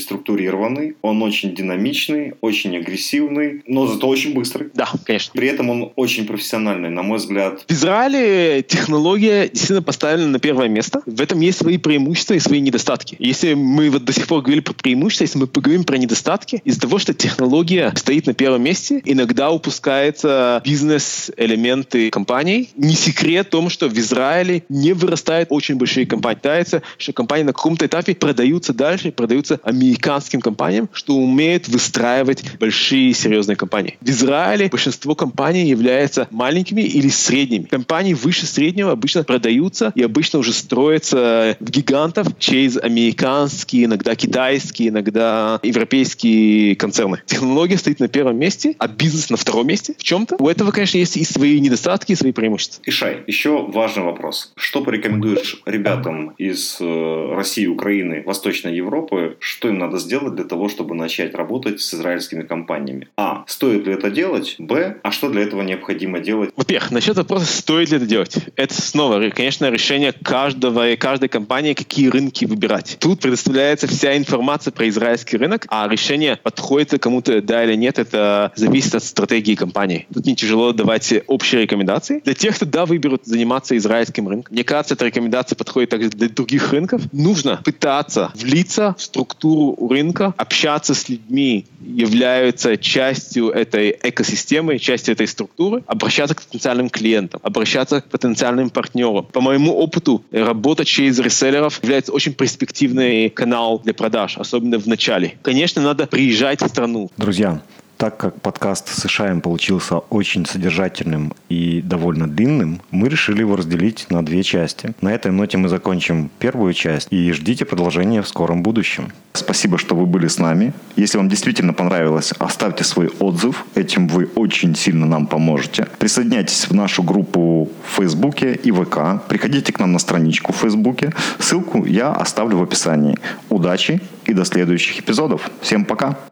[0.69, 4.69] структурированный, он очень динамичный, очень агрессивный, но зато очень быстрый.
[4.73, 5.31] Да, конечно.
[5.33, 7.63] При этом он очень профессиональный, на мой взгляд.
[7.67, 11.01] В Израиле технология действительно поставлена на первое место.
[11.05, 13.15] В этом есть свои преимущества и свои недостатки.
[13.19, 16.81] Если мы вот до сих пор говорили про преимущества, если мы поговорим про недостатки, из-за
[16.81, 22.69] того, что технология стоит на первом месте, иногда упускается бизнес-элементы компаний.
[22.75, 26.29] Не секрет в том, что в Израиле не вырастают очень большие компании.
[26.39, 30.58] Считается, что компании на каком-то этапе продаются дальше, продаются американским компаниям,
[30.93, 33.97] что умеют выстраивать большие серьезные компании.
[34.01, 37.63] В Израиле большинство компаний являются маленькими или средними.
[37.65, 44.89] Компании выше среднего обычно продаются и обычно уже строятся в гигантов через американские, иногда китайские,
[44.89, 47.21] иногда европейские концерны.
[47.25, 50.35] Технология стоит на первом месте, а бизнес на втором месте в чем-то.
[50.39, 52.81] У этого, конечно, есть и свои недостатки, и свои преимущества.
[52.85, 54.51] Ишай, еще важный вопрос.
[54.57, 60.67] Что порекомендуешь ребятам из э, России, Украины, Восточной Европы, что им надо сделать для того,
[60.67, 63.07] чтобы начать работать с израильскими компаниями?
[63.17, 63.43] А.
[63.47, 64.55] Стоит ли это делать?
[64.57, 64.97] Б.
[65.03, 66.51] А что для этого необходимо делать?
[66.55, 68.37] Во-первых, насчет вопроса, стоит ли это делать.
[68.55, 72.97] Это снова, конечно, решение каждого и каждой компании, какие рынки выбирать.
[72.99, 77.99] Тут предоставляется вся информация про израильский рынок, а решение, подходит ли кому-то да или нет,
[77.99, 80.07] это зависит от стратегии компании.
[80.13, 82.21] Тут не тяжело давать общие рекомендации.
[82.23, 86.29] Для тех, кто да, выберут заниматься израильским рынком, мне кажется, эта рекомендация подходит также для
[86.29, 87.01] других рынков.
[87.11, 95.27] Нужно пытаться влиться в структуру рынка, общаться с людьми, являются частью этой экосистемы, частью этой
[95.27, 99.25] структуры, обращаться к потенциальным клиентам, обращаться к потенциальным партнерам.
[99.25, 105.37] По моему опыту, работа через реселлеров является очень перспективный канал для продаж, особенно в начале.
[105.41, 107.11] Конечно, надо приезжать в страну.
[107.17, 107.61] Друзья,
[107.99, 114.07] так как подкаст с Ишаем получился очень содержательным и довольно длинным, мы решили его разделить
[114.09, 114.93] на две части.
[115.01, 119.11] На этой ноте мы закончим первую часть и ждите продолжения в скором будущем.
[119.33, 120.71] Спасибо, что вы были с нами.
[120.95, 123.65] Если вам действительно понравилось, оставьте свой отзыв.
[123.75, 125.85] Этим вы очень сильно нам поможете.
[125.99, 129.21] Присоединяйтесь в нашу группу в Фейсбуке и ВК.
[129.27, 131.11] Приходите к нам на страничку в Фейсбуке.
[131.37, 133.17] Ссылку я оставлю в описании.
[133.49, 135.51] Удачи и до следующих эпизодов.
[135.61, 136.28] Всем пока!